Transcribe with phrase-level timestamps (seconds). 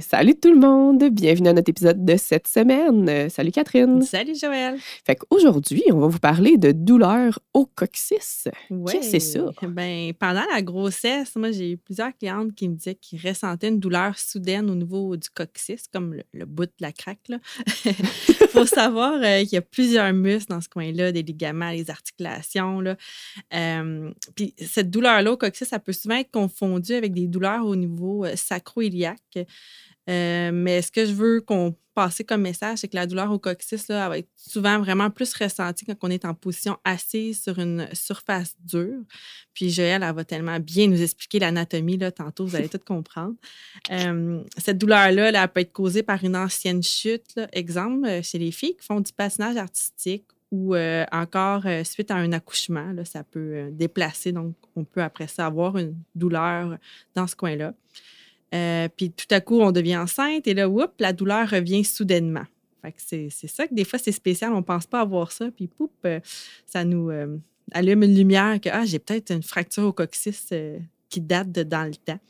[0.00, 3.28] Salut tout le monde, bienvenue à notre épisode de cette semaine.
[3.28, 4.00] Salut Catherine.
[4.00, 4.78] Salut Joël.
[5.04, 8.48] Fait qu'aujourd'hui, on va vous parler de douleurs au coccyx.
[8.70, 8.90] Ouais.
[8.90, 9.50] Qu'est-ce que c'est ça?
[9.68, 13.80] Ben, pendant la grossesse, moi, j'ai eu plusieurs clientes qui me disaient qu'ils ressentaient une
[13.80, 17.28] douleur soudaine au niveau du coccyx, comme le, le bout de la craque.
[17.84, 17.92] Il
[18.48, 22.80] faut savoir euh, qu'il y a plusieurs muscles dans ce coin-là, des ligaments, les articulations.
[22.80, 22.96] Là.
[23.52, 27.76] Euh, puis cette douleur-là au coccyx, ça peut souvent être confondue avec des douleurs au
[27.76, 29.46] niveau euh, sacro-iliaque.
[30.10, 33.38] Euh, mais ce que je veux qu'on passe comme message, c'est que la douleur au
[33.38, 37.42] coccyx là, elle va être souvent vraiment plus ressentie quand on est en position assise
[37.42, 39.02] sur une surface dure.
[39.54, 43.34] Puis Joël, elle va tellement bien nous expliquer l'anatomie, là, tantôt, vous allez tout comprendre.
[43.90, 47.34] Euh, cette douleur-là, là, elle peut être causée par une ancienne chute.
[47.36, 47.48] Là.
[47.52, 52.10] Exemple, euh, chez les filles qui font du patinage artistique ou euh, encore euh, suite
[52.10, 54.32] à un accouchement, là, ça peut déplacer.
[54.32, 56.78] Donc, on peut après ça avoir une douleur
[57.14, 57.74] dans ce coin-là.
[58.54, 62.44] Euh, puis tout à coup, on devient enceinte et là, oups, la douleur revient soudainement.
[62.82, 64.52] Fait que c'est, c'est ça que des fois, c'est spécial.
[64.52, 65.50] On pense pas avoir ça.
[65.50, 66.20] Puis, poup, euh,
[66.66, 67.38] ça nous euh,
[67.70, 70.52] allume une lumière que ah, j'ai peut-être une fracture au coccyx
[71.08, 72.20] qui date dans le temps.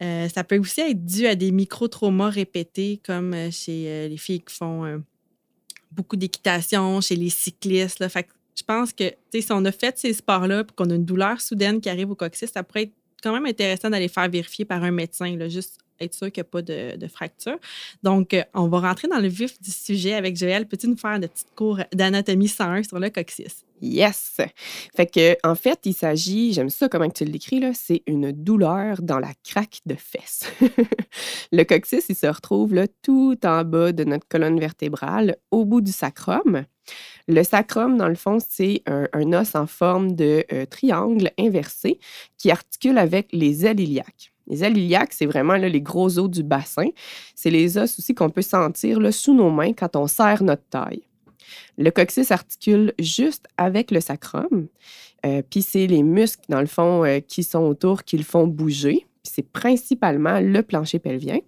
[0.00, 5.02] Ça peut aussi être dû à des micro-traumas répétés, comme chez les filles qui font
[5.90, 7.98] beaucoup d'équitation, chez les cyclistes.
[7.98, 8.08] Là.
[8.08, 11.04] Fait que je pense que si on a fait ces sports-là et qu'on a une
[11.04, 14.64] douleur soudaine qui arrive au coccyx, ça pourrait être quand même intéressant d'aller faire vérifier
[14.64, 17.58] par un médecin, là, juste être sûr qu'il n'y a pas de, fracture.
[18.02, 20.66] Donc, euh, on va rentrer dans le vif du sujet avec Joël.
[20.66, 23.64] Peux-tu nous faire de petites cours d'anatomie 101 sur le coccyx?
[23.80, 24.38] Yes!
[24.96, 29.00] Fait que, en fait, il s'agit, j'aime ça comment tu l'écris, là, c'est une douleur
[29.02, 30.50] dans la craque de fesses.
[31.52, 35.80] le coccyx, il se retrouve là, tout en bas de notre colonne vertébrale, au bout
[35.80, 36.64] du sacrum.
[37.28, 41.98] Le sacrum, dans le fond, c'est un, un os en forme de euh, triangle inversé
[42.36, 44.32] qui articule avec les ailes iliaques.
[44.48, 46.88] Les ailes iliaques, c'est vraiment les gros os du bassin.
[47.34, 51.02] C'est les os aussi qu'on peut sentir sous nos mains quand on serre notre taille.
[51.76, 54.68] Le coccyx articule juste avec le sacrum.
[55.26, 58.46] Euh, Puis c'est les muscles, dans le fond, euh, qui sont autour qui le font
[58.46, 59.06] bouger.
[59.22, 61.38] C'est principalement le plancher pelvien.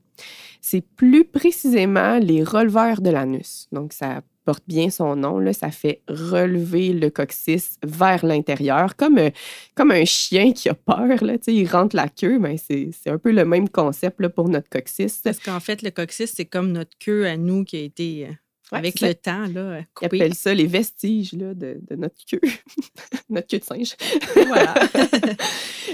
[0.61, 3.69] C'est plus précisément les releveurs de l'anus.
[3.73, 5.39] Donc, ça porte bien son nom.
[5.39, 9.31] Là, ça fait relever le coccyx vers l'intérieur, comme, euh,
[9.75, 11.23] comme un chien qui a peur.
[11.23, 12.39] Là, il rentre la queue.
[12.39, 15.19] Ben, c'est c'est un peu le même concept là, pour notre coccyx.
[15.23, 18.33] Parce qu'en fait, le coccyx, c'est comme notre queue à nous qui a été, euh,
[18.73, 22.17] Ouais, avec le temps, là, euh, Ils appellent ça les vestiges là, de, de notre
[22.27, 22.41] queue.
[23.29, 23.97] notre queue de singe.
[24.35, 24.75] Voilà.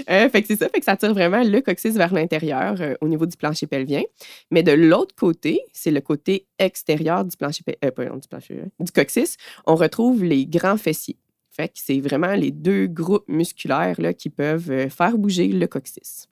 [0.09, 2.93] Euh, fait que c'est ça, fait que ça tire vraiment le coccyx vers l'intérieur euh,
[3.01, 4.03] au niveau du plancher pelvien.
[4.51, 8.69] Mais de l'autre côté, c'est le côté extérieur du plancher, euh, pardon, du, plancher pelvien,
[8.79, 9.35] du coccyx,
[9.65, 11.17] on retrouve les grands fessiers.
[11.49, 16.27] Fait que c'est vraiment les deux groupes musculaires là, qui peuvent faire bouger le coccyx.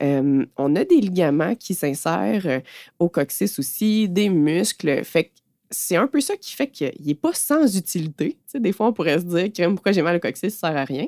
[0.00, 2.62] On a des ligaments qui s'insèrent
[3.00, 5.04] au coccyx aussi, des muscles.
[5.04, 5.30] Fait que
[5.70, 8.32] c'est un peu ça qui fait qu'il n'est pas sans utilité.
[8.32, 10.76] Tu sais, des fois, on pourrait se dire pourquoi j'ai mal au coccyx, ça sert
[10.76, 11.06] à rien.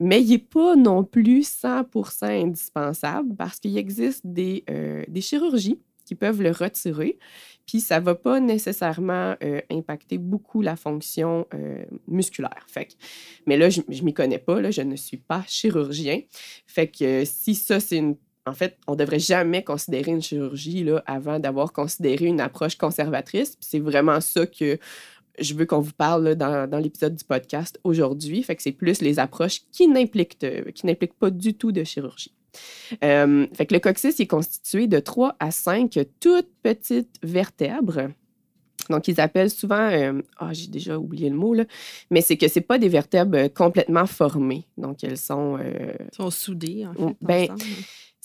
[0.00, 5.80] Mais il n'est pas non plus 100% indispensable parce qu'il existe des, euh, des chirurgies
[6.04, 7.18] qui peuvent le retirer.
[7.66, 12.64] Puis ça ne va pas nécessairement euh, impacter beaucoup la fonction euh, musculaire.
[12.68, 12.92] Fait que-
[13.46, 16.20] mais là, je ne m'y connais pas, là, je ne suis pas chirurgien.
[16.66, 18.16] Fait que si ça, c'est une
[18.48, 22.76] en fait, on ne devrait jamais considérer une chirurgie là, avant d'avoir considéré une approche
[22.76, 23.56] conservatrice.
[23.60, 24.78] C'est vraiment ça que
[25.38, 28.42] je veux qu'on vous parle là, dans, dans l'épisode du podcast aujourd'hui.
[28.42, 31.84] Fait que c'est plus les approches qui n'impliquent, euh, qui n'impliquent pas du tout de
[31.84, 32.34] chirurgie.
[33.04, 38.08] Euh, fait que le coccyx est constitué de 3 à 5 toutes petites vertèbres.
[38.90, 41.64] Donc, ils appellent souvent, euh, ah, j'ai déjà oublié le mot, là,
[42.10, 44.66] mais c'est que ce pas des vertèbres complètement formées.
[44.78, 47.16] Donc, elles sont euh, Ils sont soudés, en fait.
[47.20, 47.62] Ben, ensemble.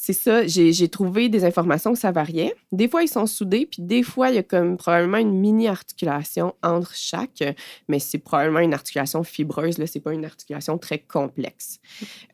[0.06, 2.54] C'est ça, j'ai trouvé des informations que ça variait.
[2.74, 6.56] Des fois, ils sont soudés, puis des fois, il y a comme probablement une mini-articulation
[6.62, 7.42] entre chaque,
[7.88, 11.80] mais c'est probablement une articulation fibreuse, là, c'est pas une articulation très complexe.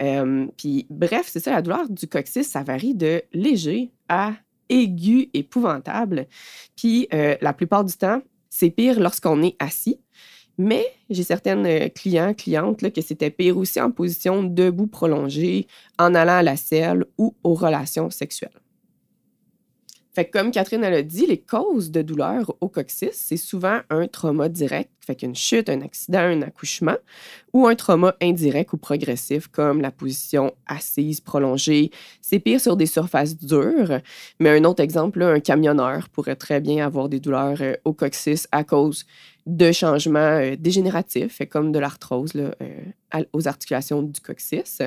[0.02, 4.34] Euh, puis bref, c'est ça, la douleur du coccyx, ça varie de léger à
[4.70, 6.26] aigu, épouvantable.
[6.76, 10.00] Puis euh, la plupart du temps, c'est pire lorsqu'on est assis.
[10.62, 15.68] Mais j'ai certaines euh, clients, clientes, là, que c'était pire aussi en position debout prolongée,
[15.98, 18.52] en allant à la selle ou aux relations sexuelles.
[20.26, 24.50] Comme Catherine elle a dit, les causes de douleur au coccyx, c'est souvent un trauma
[24.50, 26.98] direct, fait qu'une chute, un accident, un accouchement,
[27.54, 31.92] ou un trauma indirect ou progressif, comme la position assise prolongée.
[32.22, 34.00] C'est pire sur des surfaces dures,
[34.40, 38.48] mais un autre exemple, un camionneur pourrait très bien avoir des douleurs euh, au coccyx
[38.52, 39.06] à cause
[39.46, 42.52] de changements euh, dégénératifs, comme de l'arthrose euh,
[43.34, 44.82] aux articulations du coccyx.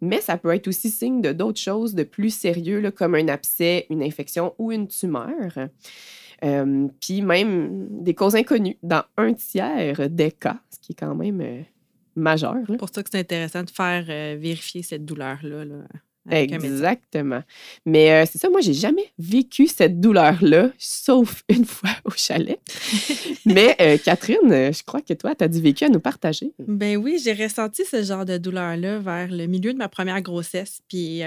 [0.00, 3.86] Mais ça peut être aussi signe de d'autres choses de plus sérieux, comme un abcès,
[3.90, 5.68] une infection ou une tumeur.
[6.42, 11.14] Euh, puis même des causes inconnues dans un tiers des cas, ce qui est quand
[11.14, 11.64] même
[12.16, 12.56] majeur.
[12.66, 14.04] C'est pour ça que c'est intéressant de faire
[14.38, 15.64] vérifier cette douleur-là.
[15.64, 15.76] Là.
[16.30, 17.42] Exactement.
[17.86, 22.60] Mais euh, c'est ça, moi, j'ai jamais vécu cette douleur-là, sauf une fois au chalet.
[23.46, 26.52] Mais euh, Catherine, euh, je crois que toi, tu as du vécu à nous partager.
[26.58, 30.80] Ben oui, j'ai ressenti ce genre de douleur-là vers le milieu de ma première grossesse.
[30.88, 31.22] Puis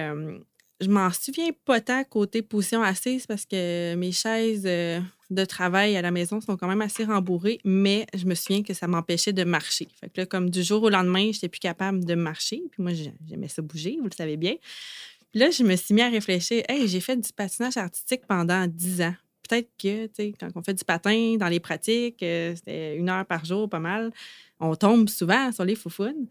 [0.83, 4.67] je m'en souviens pas tant côté position assise parce que mes chaises
[5.33, 8.73] de travail à la maison sont quand même assez rembourrées, mais je me souviens que
[8.73, 9.87] ça m'empêchait de marcher.
[9.99, 12.61] Fait que là, comme du jour au lendemain, je n'étais plus capable de marcher.
[12.71, 12.91] Puis moi,
[13.27, 14.55] j'aimais ça bouger, vous le savez bien.
[15.31, 16.63] Puis là, je me suis mis à réfléchir.
[16.69, 19.15] Hey, j'ai fait du patinage artistique pendant 10 ans.
[19.47, 23.09] Peut-être que, tu sais, quand on fait du patin dans les pratiques, euh, c'était une
[23.09, 24.11] heure par jour, pas mal.
[24.59, 26.27] On tombe souvent sur les foufounes.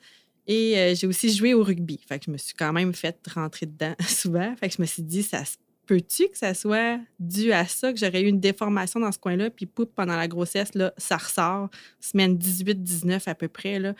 [0.46, 2.00] Et euh, j'ai aussi joué au rugby.
[2.06, 4.54] Fait que je me suis quand même fait rentrer dedans souvent.
[4.56, 5.56] Fait que je me suis dit, ça se
[5.86, 9.50] peux-tu que ça soit dû à ça, que j'aurais eu une déformation dans ce coin-là,
[9.50, 13.78] puis pendant la grossesse, là, ça ressort, semaine 18-19 à peu près.
[13.78, 13.94] Là.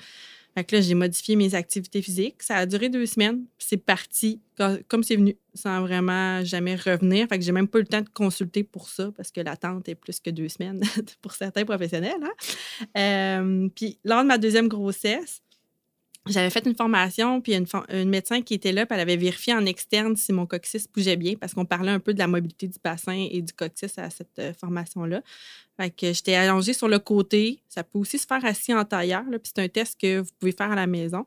[0.54, 2.42] Fait que là, j'ai modifié mes activités physiques.
[2.42, 4.40] Ça a duré deux semaines, puis c'est parti
[4.86, 7.26] comme c'est venu, sans vraiment jamais revenir.
[7.26, 9.88] Fait que j'ai même pas eu le temps de consulter pour ça, parce que l'attente
[9.88, 10.82] est plus que deux semaines
[11.22, 12.22] pour certains professionnels.
[12.22, 12.86] Hein.
[12.96, 15.42] Euh, puis lors de ma deuxième grossesse,
[16.26, 19.66] j'avais fait une formation, puis une, médecin qui était là, puis elle avait vérifié en
[19.66, 22.78] externe si mon coccyx bougeait bien, parce qu'on parlait un peu de la mobilité du
[22.82, 25.22] bassin et du coccyx à cette euh, formation-là.
[25.80, 27.60] Fait que j'étais allongée sur le côté.
[27.68, 30.52] Ça peut aussi se faire assis en tailleur, puis c'est un test que vous pouvez
[30.52, 31.26] faire à la maison.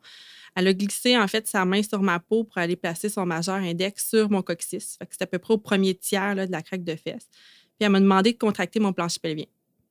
[0.56, 3.56] Elle a glissé, en fait, sa main sur ma peau pour aller placer son majeur
[3.56, 4.98] index sur mon coccyx.
[4.98, 7.28] Fait que c'était à peu près au premier tiers de la craque de fesse.
[7.78, 9.46] Puis elle m'a demandé de contracter mon plancher pelvien.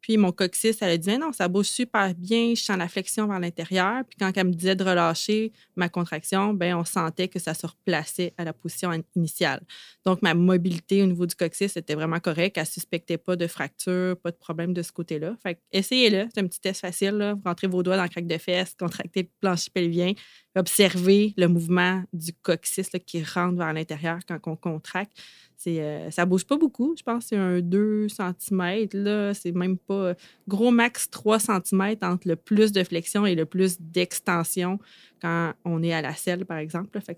[0.05, 3.27] Puis mon coccyx, elle a dit non, ça bouge super bien, je sens la flexion
[3.27, 4.03] vers l'intérieur.
[4.07, 7.67] Puis quand elle me disait de relâcher ma contraction, ben on sentait que ça se
[7.67, 9.63] replaçait à la position initiale.
[10.05, 12.59] Donc ma mobilité au niveau du coccyx était vraiment correcte.
[12.59, 15.37] Elle suspectait pas de fracture, pas de problème de ce côté-là.
[15.43, 17.37] Fait essayez-le, c'est un petit test facile.
[17.37, 20.13] Vous rentrez vos doigts dans le craque de fesses, contractez le plancher pelvien,
[20.57, 25.13] observez le mouvement du coccyx qui rentre vers l'intérieur quand on contracte.
[25.57, 26.95] C'est, euh, ça bouge pas beaucoup.
[26.99, 29.33] Je pense que c'est un 2 cm.
[29.35, 30.15] C'est même pas euh,
[30.49, 34.79] gros max 3 cm entre le plus de flexion et le plus d'extension
[35.23, 36.91] quand on est à la selle, par exemple.
[36.91, 37.13] Que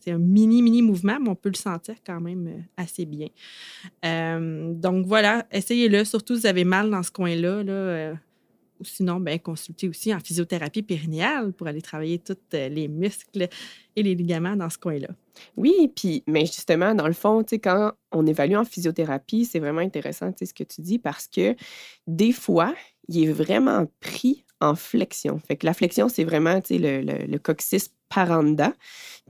[0.00, 3.28] c'est, un mini, mini mouvement, mais on peut le sentir quand même euh, assez bien.
[4.80, 6.04] donc voilà, essayez-le.
[6.04, 7.62] Surtout si vous avez mal dans ce coin-là.
[7.62, 8.14] Là,
[8.84, 13.48] sinon, ben, consultez aussi en physiothérapie périnéale pour aller travailler tous euh, les muscles
[13.96, 15.08] et les ligaments dans ce coin-là.
[15.56, 20.32] Oui, puis, mais justement, dans le fond, quand on évalue en physiothérapie, c'est vraiment intéressant
[20.38, 21.56] ce que tu dis parce que
[22.06, 22.74] des fois,
[23.08, 25.38] il est vraiment pris en flexion.
[25.38, 28.72] Fait la flexion, c'est vraiment le, le, le coccyx par en dedans.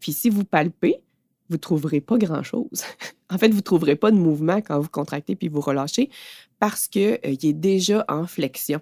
[0.01, 1.01] Puis si vous palpez,
[1.49, 2.85] vous ne trouverez pas grand-chose.
[3.31, 6.11] en fait, vous ne trouverez pas de mouvement quand vous contractez puis vous relâchez
[6.59, 8.81] parce qu'il euh, est déjà en flexion.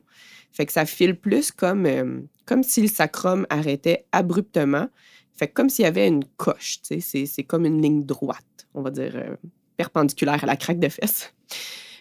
[0.53, 4.89] Fait que ça file plus comme, euh, comme si le sacrum arrêtait abruptement.
[5.33, 9.13] Fait comme s'il y avait une coche, c'est comme une ligne droite, on va dire,
[9.15, 9.37] euh,
[9.77, 11.33] perpendiculaire à la craque de fesses.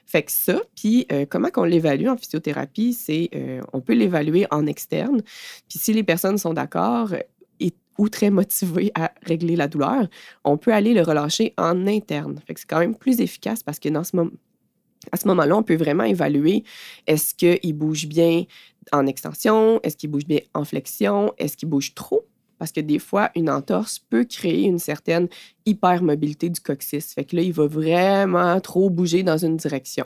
[0.05, 3.29] Fait que ça, puis euh, comment qu'on l'évalue en physiothérapie, c'est
[3.73, 5.21] on peut l'évaluer en externe.
[5.69, 10.07] Puis si les personnes sont d'accord et ou très motivées à régler la douleur,
[10.43, 12.39] on peut aller le relâcher en interne.
[12.47, 14.31] Fait c'est quand même plus efficace parce que dans ce moment,
[15.11, 16.63] à ce moment-là, on peut vraiment évaluer
[17.07, 18.45] est-ce qu'il bouge bien
[18.91, 22.25] en extension, est-ce qu'il bouge bien en flexion, est-ce qu'il bouge trop?
[22.57, 25.29] Parce que des fois, une entorse peut créer une certaine
[25.65, 27.13] hypermobilité du coccyx.
[27.13, 30.05] Fait que là, il va vraiment trop bouger dans une direction.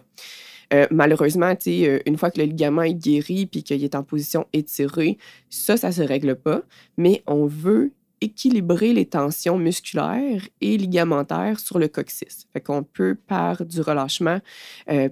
[0.74, 4.48] Euh, malheureusement, euh, une fois que le ligament est guéri puis qu'il est en position
[4.54, 5.18] étirée,
[5.50, 6.62] ça, ça ne se règle pas.
[6.98, 7.92] Mais on veut
[8.24, 12.48] équilibrer les tensions musculaires et ligamentaires sur le coccyx.
[12.54, 14.40] Fait qu'on peut, par du relâchement,
[14.90, 15.10] euh,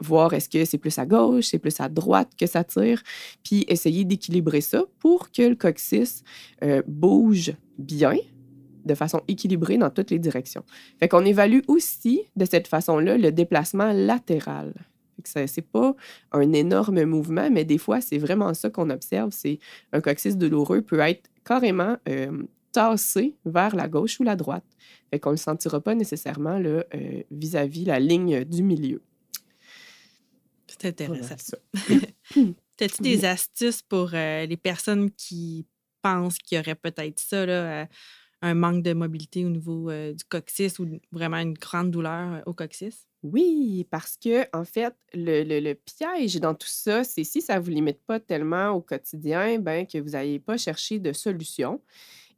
[0.00, 3.02] voir est-ce que c'est plus à gauche, c'est plus à droite que ça tire,
[3.42, 6.22] puis essayer d'équilibrer ça pour que le coccyx
[6.62, 8.16] euh, bouge bien,
[8.84, 10.64] de façon équilibrée dans toutes les directions.
[10.98, 14.74] Fait qu'on évalue aussi de cette façon-là le déplacement latéral.
[15.24, 15.94] Ce n'est pas
[16.32, 19.30] un énorme mouvement, mais des fois, c'est vraiment ça qu'on observe.
[19.32, 19.58] C'est
[19.92, 24.64] un coccyx douloureux peut être carrément euh, tasser vers la gauche ou la droite.
[25.10, 29.02] Fait qu'on ne le sentira pas nécessairement là, euh, vis-à-vis la ligne du milieu.
[30.68, 31.56] C'est intéressant.
[32.76, 35.66] T'as-tu des astuces pour euh, les personnes qui
[36.02, 37.86] pensent qu'il y aurait peut-être ça, là, euh,
[38.42, 43.09] un manque de mobilité au niveau du coccyx ou vraiment une grande douleur au coccyx?
[43.22, 47.58] Oui, parce que en fait, le, le- le piège dans tout ça, c'est si ça
[47.58, 51.82] ne vous limite pas tellement au quotidien, ben, que vous n'allez pas chercher de solution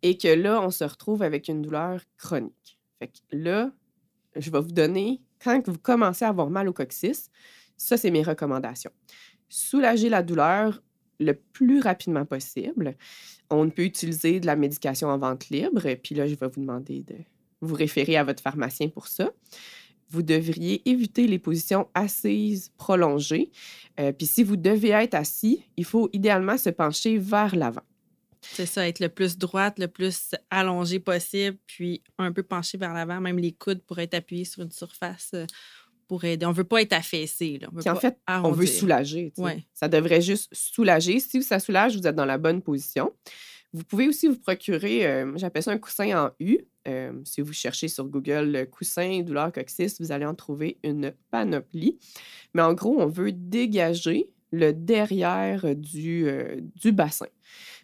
[0.02, 2.80] et que là, on se retrouve avec une douleur chronique.
[3.30, 3.70] Là,
[4.34, 7.30] je vais vous donner, quand vous commencez à avoir mal au coccyx,
[7.76, 8.90] ça, c'est mes recommandations.
[9.48, 10.82] Soulager la douleur
[11.20, 12.96] le plus rapidement possible.
[13.50, 17.04] On peut utiliser de la médication en vente libre, puis là, je vais vous demander
[17.04, 17.14] de
[17.60, 19.30] vous référer à votre pharmacien pour ça
[20.12, 23.50] vous devriez éviter les positions assises prolongées.
[23.98, 27.82] Euh, puis si vous devez être assis, il faut idéalement se pencher vers l'avant.
[28.42, 32.92] C'est ça, être le plus droite, le plus allongé possible, puis un peu penché vers
[32.92, 35.46] l'avant, même les coudes pour être appuyés sur une surface euh,
[36.08, 36.44] pour aider.
[36.44, 37.58] On ne veut pas être affaissé.
[37.58, 37.68] Là.
[37.72, 39.32] On en fait, on veut soulager.
[39.72, 41.20] Ça devrait juste soulager.
[41.20, 43.12] Si ça soulage, vous êtes dans la bonne position.
[43.74, 46.58] Vous pouvez aussi vous procurer, euh, j'appelle ça un coussin en U.
[46.86, 51.98] Euh, si vous cherchez sur Google coussin douleur coccyx, vous allez en trouver une panoplie.
[52.52, 57.28] Mais en gros, on veut dégager le derrière du, euh, du bassin.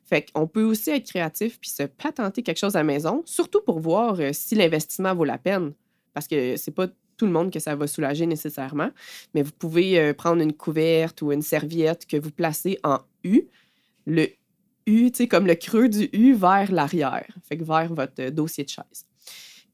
[0.04, 3.62] Fait qu'on peut aussi être créatif puis se patenter quelque chose à la maison, surtout
[3.62, 5.72] pour voir si l'investissement vaut la peine.
[6.12, 8.90] Parce que c'est pas tout le monde que ça va soulager nécessairement,
[9.34, 13.48] mais vous pouvez prendre une couverte ou une serviette que vous placez en U.
[14.06, 14.28] Le
[14.88, 19.06] U, comme le creux du U vers l'arrière, vers votre euh, dossier de chaise.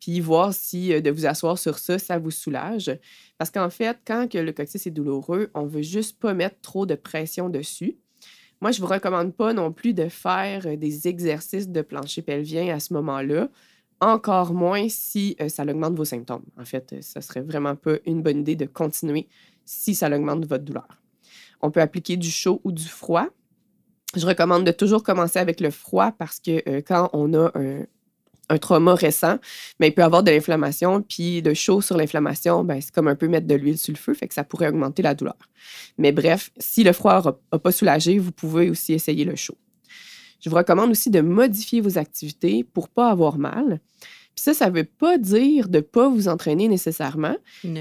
[0.00, 2.98] Puis voir si euh, de vous asseoir sur ça, ça vous soulage.
[3.38, 6.96] Parce qu'en fait, quand le coccyx est douloureux, on veut juste pas mettre trop de
[6.96, 7.96] pression dessus.
[8.60, 12.74] Moi, je vous recommande pas non plus de faire euh, des exercices de plancher pelvien
[12.74, 13.48] à ce moment-là.
[14.00, 16.44] Encore moins si ça augmente vos symptômes.
[16.58, 19.28] En fait, ça serait vraiment pas une bonne idée de continuer
[19.64, 21.00] si ça augmente votre douleur.
[21.62, 23.28] On peut appliquer du chaud ou du froid
[24.16, 28.58] je recommande de toujours commencer avec le froid parce que euh, quand on a un,
[28.58, 29.38] trauma récent,
[29.80, 33.08] mais ben, il peut avoir de l'inflammation, puis de chaud sur l'inflammation, ben, c'est comme
[33.08, 35.36] un peu mettre de l'huile sur le feu, fait que ça pourrait augmenter la douleur.
[35.98, 39.56] Mais bref, si le froid n'a pas soulagé, vous pouvez aussi essayer le chaud.
[40.40, 43.80] Je vous recommande aussi de modifier vos activités pour pas avoir mal.
[44.34, 47.36] Puis ça, ça ne veut pas dire de ne pas vous entraîner nécessairement,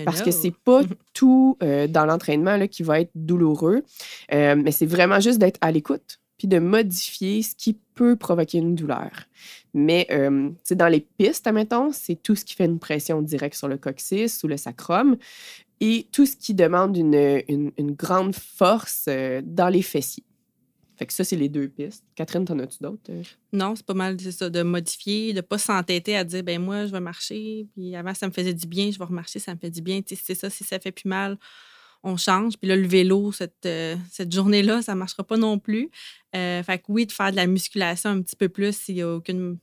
[0.06, 0.82] parce que c'est pas
[1.14, 3.84] tout euh, dans l'entraînement qui va être douloureux,
[4.34, 8.76] euh, mais c'est vraiment juste d'être à l'écoute de modifier ce qui peut provoquer une
[8.76, 9.12] douleur.
[9.74, 13.68] Mais euh, dans les pistes, admettons, c'est tout ce qui fait une pression directe sur
[13.68, 15.18] le coccyx ou le sacrum
[15.80, 20.24] et tout ce qui demande une, une, grande force euh, dans les fessiers.
[20.96, 22.06] Fait que ça, c'est les deux pistes.
[22.16, 23.02] Catherine, t'en as-tu d'autres?
[23.10, 23.24] Euh?
[23.52, 27.00] Non, c'est pas mal de modifier, de pas s'entêter à dire, ben moi, je vais
[27.00, 29.82] marcher, puis avant, ça me faisait du bien, je vais remarcher, ça me fait du
[29.82, 30.02] bien.
[30.06, 31.38] C'est ça, si ça fait plus mal,
[32.04, 32.58] on change.
[32.58, 35.90] Puis là, le vélo, cette, euh, cette journée-là, ça ne marchera pas non plus.
[36.36, 39.02] Euh, fait que oui, de faire de la musculation un petit peu plus s'il n'y
[39.02, 39.56] a aucun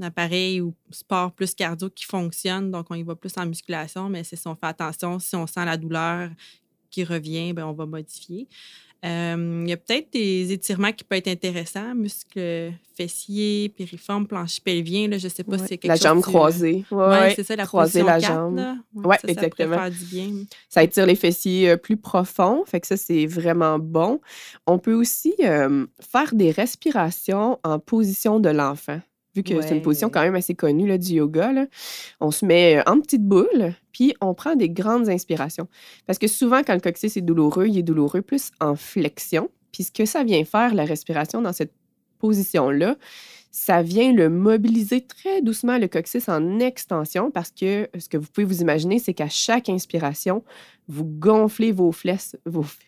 [0.00, 2.70] appareil ou sport plus cardio qui fonctionne.
[2.70, 5.46] Donc, on y va plus en musculation, mais c'est si on fait attention, si on
[5.46, 6.30] sent la douleur
[6.90, 8.48] qui revient, ben, on va modifier.
[9.04, 14.62] Euh, il y a peut-être des étirements qui peuvent être intéressants, muscles fessiers, piriformes, plancher
[14.64, 15.08] pelvien.
[15.08, 16.04] Là, je ne sais pas si c'est quelque la chose.
[16.04, 16.84] La jambe croisée.
[16.90, 18.60] Oui, ouais, c'est ça, la croiser la jambe.
[18.94, 19.76] Oui, exactement.
[19.76, 20.30] Ça, faire du bien.
[20.68, 22.64] ça étire les fessiers euh, plus profonds.
[22.64, 24.20] Fait que ça, c'est vraiment bon.
[24.66, 29.00] On peut aussi euh, faire des respirations en position de l'enfant
[29.34, 31.52] vu que c'est une position quand même assez connue là, du yoga.
[32.20, 35.68] On se met euh, en petite boule, puis on prend des grandes inspirations.
[36.06, 39.50] Parce que souvent, quand le coccyx est douloureux, il est douloureux plus en flexion.
[39.72, 41.72] Puis ce que ça vient faire, la respiration dans cette
[42.18, 42.96] position-là,
[43.50, 48.26] ça vient le mobiliser très doucement, le coccyx, en extension, parce que ce que vous
[48.32, 50.42] pouvez vous imaginer, c'est qu'à chaque inspiration,
[50.88, 52.84] vous gonflez vos fesses, vos, fesses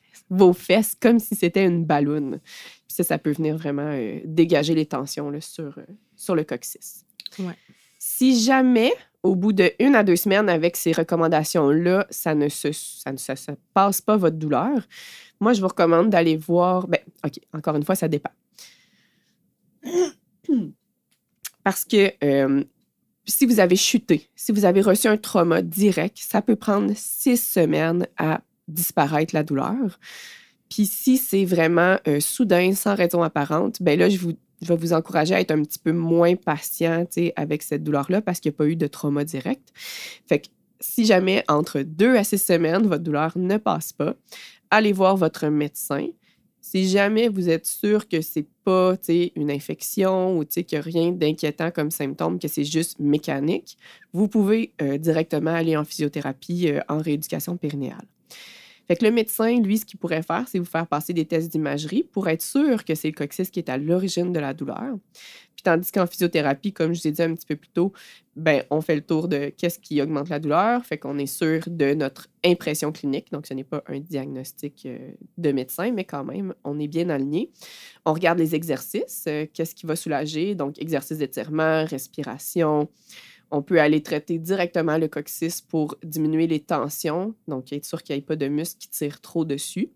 [1.01, 2.41] comme si c'était une balloune.
[2.41, 6.45] Puis ça, ça peut venir vraiment euh, dégager les tensions là, sur, euh, sur le
[6.45, 7.05] coccyx.
[7.99, 8.93] Si jamais,
[9.23, 13.17] au bout de une à deux semaines avec ces recommandations-là, ça ne se, ça ne
[13.19, 13.33] se,
[13.75, 14.87] passe pas votre douleur,
[15.41, 16.89] moi, je vous recommande d'aller voir.
[16.89, 18.31] Ben, OK, encore une fois, ça dépend.
[21.63, 22.65] Parce que euh,
[23.27, 27.37] si vous avez chuté, si vous avez reçu un trauma direct, ça peut prendre six
[27.37, 29.99] semaines à disparaître la douleur.
[30.69, 34.33] Puis si c'est vraiment euh, soudain, sans raison apparente, ben là, je vous
[34.63, 37.05] je vais vous encourager à être un petit peu moins patient
[37.37, 39.69] avec cette douleur-là parce qu'il n'y a pas eu de trauma direct.
[40.27, 40.47] Fait que
[40.81, 44.15] si jamais entre deux à six semaines, votre douleur ne passe pas,
[44.71, 46.07] allez voir votre médecin.
[46.61, 51.13] Si jamais vous êtes sûr que c'est pas une infection ou qu'il n'y a rien
[51.13, 53.79] d'inquiétant comme symptôme, que c'est juste mécanique,
[54.13, 58.07] vous pouvez euh, directement aller en physiothérapie euh, en rééducation périnéale.
[58.87, 61.51] Fait que le médecin, lui, ce qu'il pourrait faire, c'est vous faire passer des tests
[61.51, 64.95] d'imagerie pour être sûr que c'est le coccyx qui est à l'origine de la douleur.
[65.57, 67.93] Puis tandis qu'en physiothérapie, comme je vous ai dit un petit peu plus tôt,
[68.37, 71.63] ben on fait le tour de qu'est-ce qui augmente la douleur, fait qu'on est sûr
[71.67, 73.33] de notre impression clinique.
[73.33, 74.99] Donc ce n'est pas un diagnostic euh,
[75.39, 77.51] de médecin, mais quand même, on est bien aligné.
[78.05, 82.89] On regarde les exercices, euh, qu'est-ce qui va soulager, donc exercice d'étirement, respiration,
[83.51, 88.15] on peut aller traiter directement le coccyx pour diminuer les tensions, donc être sûr qu'il
[88.15, 89.91] n'y ait pas de muscles qui tirent trop dessus.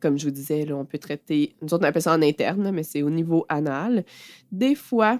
[0.00, 2.82] comme je vous disais, on peut traiter, nous autres on appelle ça en interne, mais
[2.82, 4.04] c'est au niveau anal.
[4.52, 5.18] Des fois,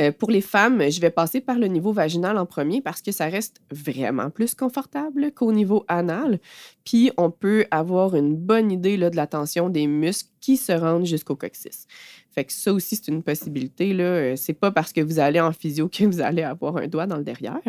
[0.00, 3.12] euh, pour les femmes, je vais passer par le niveau vaginal en premier parce que
[3.12, 6.40] ça reste vraiment plus confortable qu'au niveau anal.
[6.84, 11.06] Puis on peut avoir une bonne idée de la tension des muscles qui se rendent
[11.06, 11.86] jusqu'au coccyx.
[12.30, 13.92] Fait que ça aussi, c'est une possibilité.
[13.94, 14.04] Là.
[14.04, 17.06] Euh, c'est pas parce que vous allez en physio que vous allez avoir un doigt
[17.06, 17.60] dans le derrière.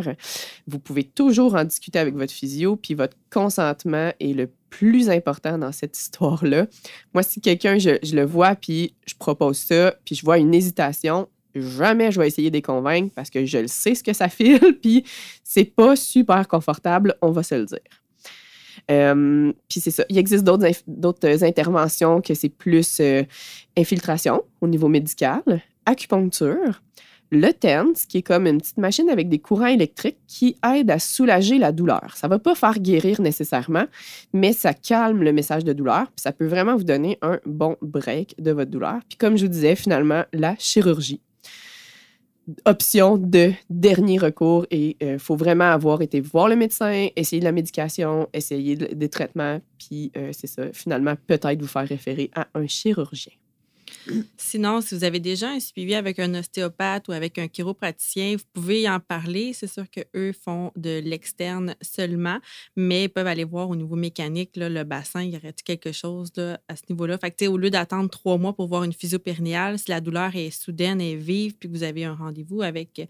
[0.68, 5.58] Vous pouvez toujours en discuter avec votre physio, puis votre consentement est le plus important
[5.58, 6.68] dans cette histoire-là.
[7.14, 11.28] Moi, si quelqu'un, je, le vois, puis je propose ça, puis je vois une hésitation,
[11.56, 14.30] jamais je vais essayer de les convaincre parce que je le sais ce que ça
[14.30, 15.04] file, puis
[15.44, 17.99] c'est pas super confortable, on va se le dire.
[18.90, 20.04] Euh, puis c'est ça.
[20.10, 23.24] Il existe d'autres interventions que c'est plus euh,
[23.78, 25.44] infiltration au niveau médical,
[25.86, 26.82] acupuncture,
[27.32, 30.98] le TENS, qui est comme une petite machine avec des courants électriques qui aide à
[30.98, 32.14] soulager la douleur.
[32.16, 33.86] Ça ne va pas faire guérir nécessairement,
[34.34, 37.78] mais ça calme le message de douleur, puis ça peut vraiment vous donner un bon
[37.82, 39.00] break de votre douleur.
[39.08, 41.22] Puis comme je vous disais, finalement, la chirurgie
[42.66, 47.40] option de dernier recours et il euh, faut vraiment avoir été voir le médecin, essayer
[47.40, 52.32] de la médication, essayer des traitements, puis euh, c'est ça, finalement, peut-être vous faire référer
[52.36, 53.34] à un chirurgien.
[54.38, 58.44] Sinon, si vous avez déjà un suivi avec un ostéopathe ou avec un chiropraticien, vous
[58.54, 59.54] pouvez en parler.
[59.54, 62.40] C'est sûr qu'eux font de l'externe seulement,
[62.76, 66.32] mais ils peuvent aller voir au niveau mécanique le bassin, il y aurait quelque chose
[66.38, 67.18] à ce niveau-là?
[67.18, 71.02] Fait au lieu d'attendre trois mois pour voir une physio-périnéale, si la douleur est soudaine
[71.02, 73.08] et vive, puis que vous avez un rendez-vous avec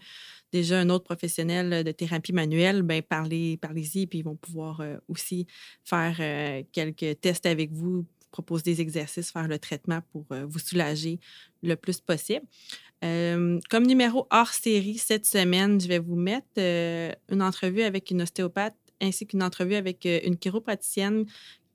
[0.52, 4.96] déjà un autre professionnel de thérapie manuelle, ben parlez, parlez-y, puis ils vont pouvoir euh,
[5.08, 5.46] aussi
[5.84, 10.58] faire euh, quelques tests avec vous propose des exercices, faire le traitement pour euh, vous
[10.58, 11.18] soulager
[11.62, 12.44] le plus possible.
[13.04, 18.10] Euh, comme numéro hors série cette semaine, je vais vous mettre euh, une entrevue avec
[18.10, 21.24] une ostéopathe ainsi qu'une entrevue avec une chiropraticienne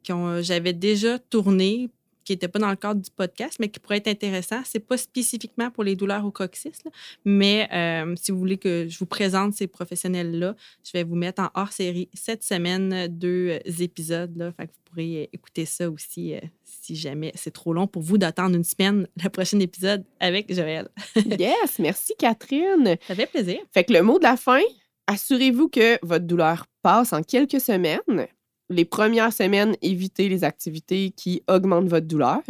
[0.08, 1.90] que j'avais déjà tournée
[2.26, 4.64] qui n'était pas dans le cadre du podcast, mais qui pourrait être intéressant.
[4.66, 6.80] Ce n'est pas spécifiquement pour les douleurs au coccyx,
[7.24, 7.70] mais
[8.18, 11.72] si vous voulez que je vous présente ces professionnels-là, je vais vous mettre en hors
[11.72, 14.36] série cette semaine deux épisodes.
[14.36, 18.18] Là, fait que pourrez écouter ça aussi euh, si jamais c'est trop long pour vous
[18.18, 20.88] d'attendre une semaine le prochain épisode avec Joël.
[21.16, 22.96] yes, merci Catherine.
[23.08, 23.60] Ça fait plaisir.
[23.74, 24.62] Fait que le mot de la fin,
[25.08, 28.28] assurez-vous que votre douleur passe en quelques semaines.
[28.70, 32.42] Les premières semaines, évitez les activités qui augmentent votre douleur.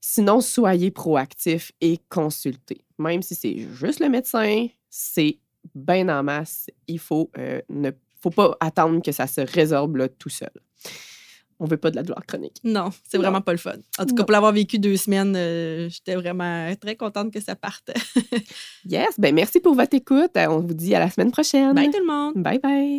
[0.00, 2.84] Sinon, soyez proactif et consultez.
[2.98, 5.38] Même si c'est juste le médecin, c'est
[5.74, 6.66] bien en masse.
[6.88, 10.52] Il faut euh, ne faut pas attendre que ça se résorbe tout seul
[11.62, 12.56] on veut pas de la douleur chronique.
[12.64, 13.74] Non, c'est vraiment pas le fun.
[13.96, 17.54] En tout cas, pour l'avoir vécu deux semaines, euh, j'étais vraiment très contente que ça
[17.54, 17.92] parte.
[18.84, 20.32] yes, ben merci pour votre écoute.
[20.36, 21.72] On vous dit à la semaine prochaine.
[21.72, 22.34] Bye tout le monde.
[22.34, 22.98] Bye bye.